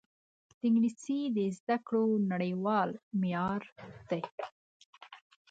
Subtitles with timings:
[0.65, 3.63] انګلیسي د زده کړو نړیوال معیار
[4.09, 4.21] دی